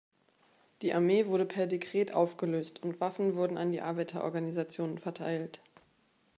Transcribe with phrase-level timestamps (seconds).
[0.81, 5.61] Die Armee wurde per Dekret aufgelöst, und Waffen wurden an die Arbeiterorganisationen verteilt.